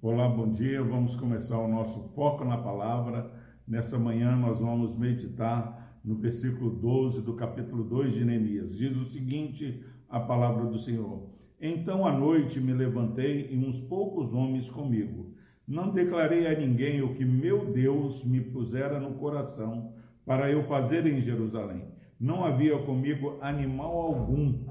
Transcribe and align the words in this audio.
Olá, 0.00 0.26
bom 0.26 0.50
dia. 0.50 0.82
Vamos 0.82 1.14
começar 1.16 1.58
o 1.58 1.68
nosso 1.68 2.08
foco 2.14 2.46
na 2.46 2.56
palavra. 2.56 3.30
Nessa 3.68 3.98
manhã 3.98 4.34
nós 4.36 4.58
vamos 4.58 4.96
meditar 4.96 6.00
no 6.02 6.14
versículo 6.14 6.70
12 6.70 7.20
do 7.20 7.34
capítulo 7.34 7.84
2 7.84 8.14
de 8.14 8.24
Neemias. 8.24 8.74
Diz 8.74 8.96
o 8.96 9.04
seguinte: 9.04 9.84
a 10.08 10.18
palavra 10.18 10.64
do 10.64 10.78
Senhor. 10.78 11.28
Então 11.60 12.06
à 12.06 12.12
noite 12.12 12.58
me 12.58 12.72
levantei 12.72 13.48
e 13.50 13.58
uns 13.58 13.78
poucos 13.80 14.32
homens 14.32 14.70
comigo. 14.70 15.34
Não 15.68 15.90
declarei 15.90 16.46
a 16.46 16.58
ninguém 16.58 17.02
o 17.02 17.12
que 17.12 17.24
meu 17.24 17.70
Deus 17.70 18.24
me 18.24 18.40
pusera 18.40 18.98
no 18.98 19.16
coração 19.16 19.92
para 20.24 20.50
eu 20.50 20.62
fazer 20.62 21.06
em 21.06 21.20
Jerusalém. 21.20 21.99
Não 22.20 22.44
havia 22.44 22.76
comigo 22.82 23.38
animal 23.40 23.96
algum, 23.96 24.66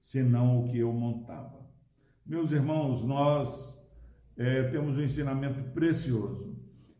senão 0.00 0.60
o 0.60 0.68
que 0.68 0.78
eu 0.78 0.90
montava. 0.90 1.66
Meus 2.24 2.50
irmãos, 2.50 3.04
nós 3.04 3.78
é, 4.38 4.62
temos 4.70 4.96
um 4.96 5.02
ensinamento 5.02 5.62
precioso. 5.72 6.56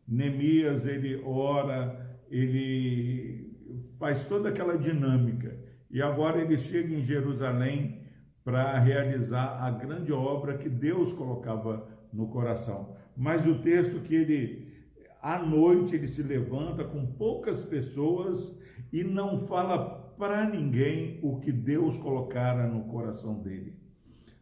Neemias, 0.07 0.85
ele 0.85 1.21
ora, 1.25 2.19
ele 2.29 3.51
faz 3.97 4.25
toda 4.25 4.49
aquela 4.49 4.77
dinâmica. 4.77 5.57
E 5.89 6.03
agora 6.03 6.39
ele 6.39 6.57
chega 6.59 6.93
em 6.93 7.01
Jerusalém 7.01 8.03
para 8.43 8.77
realizar 8.77 9.57
a 9.61 9.71
grande 9.71 10.13
obra 10.13 10.57
que 10.57 10.69
Deus 10.69 11.11
colocava 11.13 11.89
no 12.13 12.27
coração. 12.27 12.95
Mas 13.15 13.45
o 13.47 13.59
texto 13.59 14.01
que 14.01 14.15
ele 14.15 14.67
à 15.21 15.39
noite 15.39 15.95
ele 15.95 16.07
se 16.07 16.21
levanta 16.21 16.83
com 16.83 17.05
poucas 17.05 17.59
pessoas 17.65 18.57
e 18.91 19.03
não 19.03 19.47
fala 19.47 20.13
para 20.17 20.49
ninguém 20.49 21.19
o 21.21 21.39
que 21.39 21.51
Deus 21.51 21.97
colocara 21.97 22.67
no 22.67 22.85
coração 22.85 23.41
dele. 23.41 23.75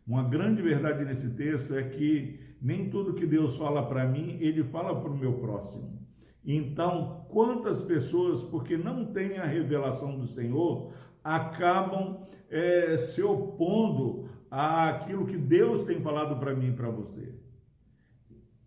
Uma 0.07 0.23
grande 0.23 0.61
verdade 0.61 1.03
nesse 1.03 1.29
texto 1.31 1.73
é 1.73 1.83
que 1.83 2.39
nem 2.61 2.89
tudo 2.89 3.13
que 3.13 3.25
Deus 3.25 3.57
fala 3.57 3.87
para 3.87 4.07
mim, 4.07 4.37
ele 4.39 4.63
fala 4.63 4.99
para 4.99 5.09
o 5.09 5.17
meu 5.17 5.33
próximo. 5.33 5.99
Então, 6.45 7.25
quantas 7.29 7.81
pessoas, 7.81 8.43
porque 8.43 8.77
não 8.77 9.11
têm 9.11 9.37
a 9.37 9.45
revelação 9.45 10.17
do 10.17 10.27
Senhor, 10.27 10.93
acabam 11.23 12.19
é, 12.49 12.97
se 12.97 13.23
opondo 13.23 14.29
àquilo 14.49 15.25
que 15.25 15.37
Deus 15.37 15.85
tem 15.85 15.99
falado 15.99 16.39
para 16.39 16.53
mim 16.53 16.67
e 16.67 16.75
para 16.75 16.89
você. 16.89 17.33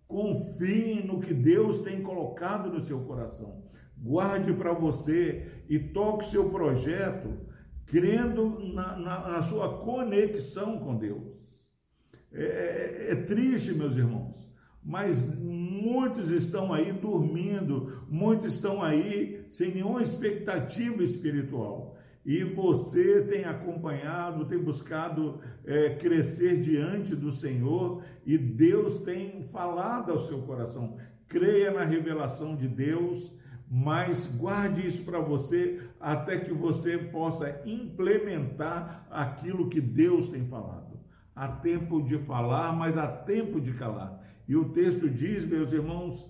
Confie 0.08 1.04
no 1.06 1.20
que 1.20 1.32
Deus 1.32 1.82
tem 1.82 2.02
colocado 2.02 2.70
no 2.70 2.80
seu 2.80 3.00
coração. 3.00 3.62
Guarde 4.00 4.52
para 4.52 4.72
você 4.72 5.46
e 5.68 5.78
toque 5.78 6.30
seu 6.30 6.50
projeto 6.50 7.48
crendo 7.86 8.58
na, 8.72 8.96
na, 8.96 9.28
na 9.28 9.42
sua 9.42 9.78
conexão 9.78 10.78
com 10.78 10.96
Deus. 10.96 11.38
É, 12.32 13.08
é, 13.08 13.12
é 13.12 13.14
triste, 13.16 13.72
meus 13.72 13.96
irmãos, 13.96 14.48
mas 14.84 15.22
muitos 15.36 16.30
estão 16.30 16.72
aí 16.72 16.92
dormindo, 16.92 18.04
muitos 18.08 18.54
estão 18.54 18.82
aí 18.82 19.44
sem 19.48 19.74
nenhuma 19.74 20.02
expectativa 20.02 21.02
espiritual 21.02 21.96
e 22.28 22.44
você 22.44 23.22
tem 23.22 23.44
acompanhado, 23.44 24.44
tem 24.44 24.58
buscado 24.58 25.40
é, 25.64 25.94
crescer 25.94 26.60
diante 26.60 27.16
do 27.16 27.32
Senhor 27.32 28.02
e 28.26 28.36
Deus 28.36 29.00
tem 29.00 29.42
falado 29.44 30.12
ao 30.12 30.20
seu 30.26 30.42
coração. 30.42 30.98
Creia 31.26 31.70
na 31.70 31.84
revelação 31.84 32.54
de 32.54 32.68
Deus, 32.68 33.34
mas 33.70 34.26
guarde 34.36 34.86
isso 34.86 35.02
para 35.04 35.20
você 35.20 35.80
até 36.00 36.38
que 36.38 36.52
você 36.52 36.96
possa 36.96 37.60
implementar 37.66 39.06
aquilo 39.10 39.68
que 39.68 39.80
Deus 39.80 40.28
tem 40.30 40.44
falado. 40.46 40.98
Há 41.34 41.48
tempo 41.48 42.02
de 42.02 42.18
falar, 42.18 42.72
mas 42.72 42.96
há 42.96 43.06
tempo 43.06 43.60
de 43.60 43.72
calar. 43.74 44.18
E 44.48 44.56
o 44.56 44.70
texto 44.70 45.08
diz, 45.10 45.44
meus 45.44 45.72
irmãos, 45.72 46.26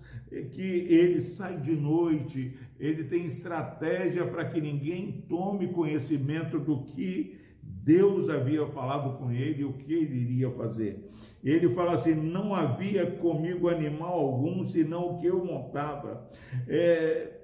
que 0.50 0.62
ele 0.62 1.20
sai 1.20 1.58
de 1.58 1.74
noite, 1.74 2.58
ele 2.78 3.04
tem 3.04 3.24
estratégia 3.24 4.26
para 4.26 4.44
que 4.44 4.60
ninguém 4.60 5.24
tome 5.28 5.68
conhecimento 5.68 6.58
do 6.58 6.82
que 6.82 7.38
Deus 7.70 8.28
havia 8.28 8.66
falado 8.66 9.18
com 9.18 9.30
ele, 9.30 9.64
o 9.64 9.74
que 9.74 9.92
ele 9.92 10.16
iria 10.16 10.50
fazer. 10.50 11.10
Ele 11.42 11.68
fala 11.74 11.94
assim: 11.94 12.14
não 12.14 12.54
havia 12.54 13.10
comigo 13.12 13.68
animal 13.68 14.12
algum, 14.12 14.66
senão 14.66 15.14
o 15.14 15.18
que 15.18 15.26
eu 15.26 15.44
montava. 15.44 16.28
É, 16.66 17.40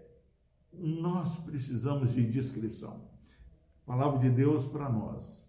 nós 0.72 1.36
precisamos 1.40 2.12
de 2.12 2.26
discrição. 2.26 3.08
Palavra 3.86 4.18
de 4.18 4.30
Deus 4.30 4.66
para 4.66 4.88
nós. 4.88 5.44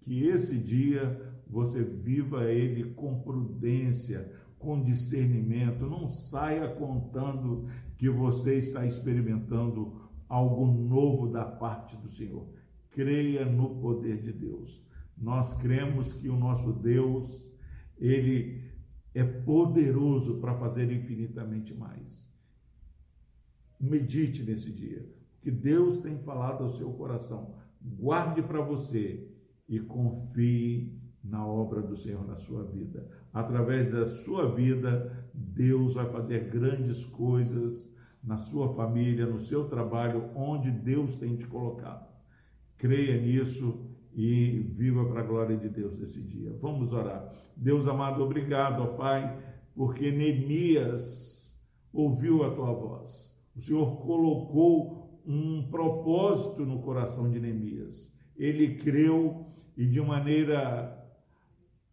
Que 0.00 0.26
esse 0.28 0.56
dia 0.56 1.34
você 1.46 1.82
viva 1.82 2.44
ele 2.44 2.92
com 2.94 3.20
prudência, 3.20 4.32
com 4.58 4.82
discernimento, 4.82 5.86
não 5.86 6.08
saia 6.08 6.68
contando 6.68 7.68
que 7.96 8.08
você 8.08 8.56
está 8.56 8.84
experimentando 8.84 10.00
algo 10.28 10.66
novo 10.66 11.28
da 11.28 11.44
parte 11.44 11.96
do 11.96 12.10
Senhor. 12.10 12.46
Creia 12.96 13.44
no 13.44 13.76
poder 13.76 14.22
de 14.22 14.32
Deus. 14.32 14.82
Nós 15.18 15.52
cremos 15.58 16.14
que 16.14 16.30
o 16.30 16.36
nosso 16.36 16.72
Deus, 16.72 17.46
ele 17.98 18.70
é 19.12 19.22
poderoso 19.22 20.40
para 20.40 20.54
fazer 20.54 20.90
infinitamente 20.90 21.74
mais. 21.74 22.26
Medite 23.78 24.42
nesse 24.42 24.72
dia, 24.72 25.06
que 25.42 25.50
Deus 25.50 26.00
tem 26.00 26.16
falado 26.16 26.64
ao 26.64 26.70
seu 26.70 26.90
coração. 26.94 27.54
Guarde 27.82 28.40
para 28.40 28.62
você 28.62 29.30
e 29.68 29.78
confie 29.78 30.98
na 31.22 31.46
obra 31.46 31.82
do 31.82 31.98
Senhor 31.98 32.26
na 32.26 32.36
sua 32.36 32.64
vida. 32.64 33.10
Através 33.30 33.92
da 33.92 34.06
sua 34.06 34.54
vida, 34.54 35.28
Deus 35.34 35.92
vai 35.92 36.10
fazer 36.10 36.48
grandes 36.48 37.04
coisas 37.04 37.94
na 38.24 38.38
sua 38.38 38.74
família, 38.74 39.26
no 39.26 39.38
seu 39.38 39.68
trabalho, 39.68 40.30
onde 40.34 40.70
Deus 40.70 41.18
tem 41.18 41.36
te 41.36 41.46
colocado. 41.46 42.15
Creia 42.78 43.20
nisso 43.20 43.86
e 44.14 44.66
viva 44.70 45.04
para 45.04 45.20
a 45.20 45.24
glória 45.24 45.56
de 45.56 45.68
Deus 45.68 45.98
nesse 45.98 46.20
dia. 46.20 46.52
Vamos 46.60 46.92
orar. 46.92 47.30
Deus 47.56 47.86
amado, 47.86 48.22
obrigado, 48.22 48.82
ó 48.82 48.86
Pai, 48.96 49.38
porque 49.74 50.10
Neemias 50.10 51.54
ouviu 51.92 52.44
a 52.44 52.50
tua 52.50 52.72
voz. 52.72 53.34
O 53.54 53.60
Senhor 53.60 53.96
colocou 54.02 55.20
um 55.26 55.68
propósito 55.70 56.64
no 56.64 56.80
coração 56.80 57.30
de 57.30 57.40
Neemias. 57.40 58.12
Ele 58.36 58.76
creu 58.76 59.46
e 59.76 59.86
de 59.86 60.00
maneira 60.00 60.96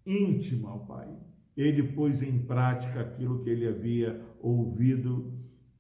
íntima, 0.06 0.76
ó 0.76 0.78
Pai. 0.80 1.10
Ele 1.56 1.84
pôs 1.84 2.22
em 2.22 2.40
prática 2.40 3.02
aquilo 3.02 3.44
que 3.44 3.50
ele 3.50 3.68
havia 3.68 4.22
ouvido 4.42 5.34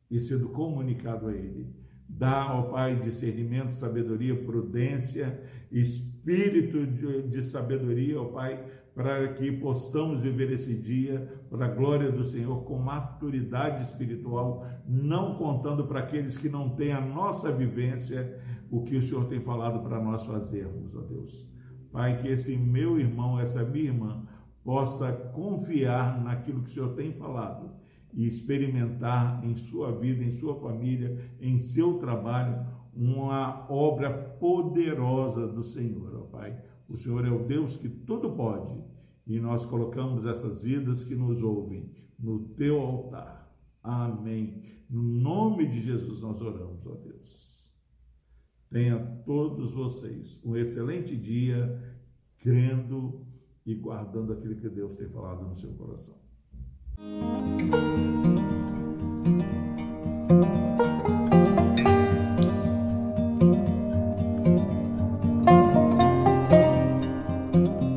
e 0.09 0.19
sido 0.19 0.49
comunicado 0.49 1.27
a 1.27 1.33
ele. 1.33 1.82
Dá, 2.17 2.53
ó 2.53 2.63
Pai, 2.63 2.95
discernimento, 2.97 3.73
sabedoria, 3.73 4.35
prudência, 4.35 5.41
espírito 5.71 6.85
de, 6.85 7.23
de 7.23 7.41
sabedoria, 7.41 8.21
ó 8.21 8.25
Pai, 8.25 8.63
para 8.93 9.33
que 9.33 9.51
possamos 9.51 10.21
viver 10.21 10.51
esse 10.51 10.75
dia 10.75 11.27
para 11.49 11.65
a 11.65 11.69
glória 11.69 12.11
do 12.11 12.23
Senhor 12.23 12.63
com 12.63 12.77
maturidade 12.77 13.83
espiritual, 13.83 14.65
não 14.87 15.35
contando 15.35 15.85
para 15.87 16.01
aqueles 16.01 16.37
que 16.37 16.47
não 16.47 16.69
têm 16.75 16.93
a 16.93 17.01
nossa 17.01 17.51
vivência 17.51 18.39
o 18.69 18.83
que 18.83 18.95
o 18.95 19.01
Senhor 19.01 19.25
tem 19.25 19.41
falado 19.41 19.79
para 19.81 19.99
nós 19.99 20.23
fazermos, 20.23 20.95
ó 20.95 21.01
Deus. 21.01 21.47
Pai, 21.91 22.21
que 22.21 22.27
esse 22.27 22.55
meu 22.55 22.99
irmão, 22.99 23.39
essa 23.39 23.63
minha 23.63 23.85
irmã, 23.85 24.23
possa 24.63 25.11
confiar 25.11 26.23
naquilo 26.23 26.61
que 26.61 26.69
o 26.69 26.73
Senhor 26.73 26.93
tem 26.93 27.11
falado 27.11 27.71
e 28.13 28.27
experimentar 28.27 29.43
em 29.43 29.55
sua 29.55 29.91
vida, 29.91 30.23
em 30.23 30.33
sua 30.33 30.55
família, 30.55 31.17
em 31.41 31.57
seu 31.57 31.97
trabalho, 31.97 32.65
uma 32.93 33.65
obra 33.71 34.11
poderosa 34.39 35.47
do 35.47 35.63
Senhor, 35.63 36.15
ó 36.15 36.21
Pai. 36.25 36.55
O 36.87 36.95
Senhor 36.95 37.25
é 37.25 37.31
o 37.31 37.45
Deus 37.45 37.75
que 37.77 37.89
tudo 37.89 38.31
pode 38.31 38.83
e 39.25 39.39
nós 39.39 39.65
colocamos 39.65 40.25
essas 40.25 40.61
vidas 40.61 41.03
que 41.03 41.15
nos 41.15 41.41
ouvem 41.41 41.89
no 42.19 42.39
teu 42.49 42.79
altar. 42.79 43.51
Amém. 43.81 44.63
No 44.89 45.01
nome 45.01 45.67
de 45.67 45.81
Jesus 45.81 46.21
nós 46.21 46.39
oramos, 46.41 46.85
ó 46.85 46.95
Deus. 46.95 47.53
Tenha 48.69 48.99
todos 49.25 49.73
vocês 49.73 50.39
um 50.43 50.55
excelente 50.55 51.15
dia, 51.15 51.81
crendo 52.37 53.25
e 53.65 53.75
guardando 53.75 54.33
aquilo 54.33 54.55
que 54.55 54.69
Deus 54.69 54.93
tem 54.95 55.07
falado 55.07 55.47
no 55.47 55.55
seu 55.55 55.73
coração. 55.73 56.22
Música 57.03 57.83